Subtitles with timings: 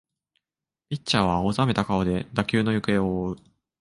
[0.89, 3.37] ピッチャーは青ざめた顔で打球の行方を追う